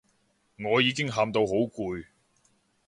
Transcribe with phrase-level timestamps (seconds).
[0.65, 2.07] 我已經喊到好攰